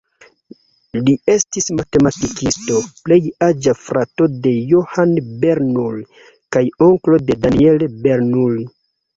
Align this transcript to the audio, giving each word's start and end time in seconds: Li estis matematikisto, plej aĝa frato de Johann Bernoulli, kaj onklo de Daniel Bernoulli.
Li 1.07 1.13
estis 1.33 1.67
matematikisto, 1.79 2.79
plej 3.09 3.19
aĝa 3.49 3.75
frato 3.81 4.29
de 4.47 4.55
Johann 4.71 5.15
Bernoulli, 5.45 6.05
kaj 6.57 6.65
onklo 6.89 7.21
de 7.29 7.41
Daniel 7.47 7.87
Bernoulli. 8.09 8.69